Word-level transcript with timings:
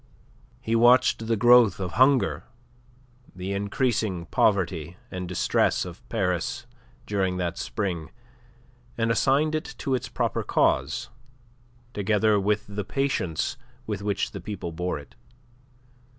He 0.59 0.75
watched 0.75 1.27
the 1.27 1.35
growth 1.37 1.79
of 1.79 1.91
hunger, 1.91 2.45
the 3.35 3.53
increasing 3.53 4.25
poverty 4.25 4.97
and 5.11 5.27
distress 5.27 5.85
of 5.85 6.01
Paris 6.09 6.65
during 7.05 7.37
that 7.37 7.59
spring, 7.59 8.09
and 8.97 9.11
assigned 9.11 9.53
it 9.53 9.75
to 9.77 9.93
its 9.93 10.09
proper 10.09 10.41
cause, 10.41 11.11
together 11.93 12.39
with 12.39 12.65
the 12.65 12.83
patience 12.83 13.57
with 13.85 14.01
which 14.01 14.31
the 14.31 14.41
people 14.41 14.71
bore 14.71 14.97
it. 14.97 15.13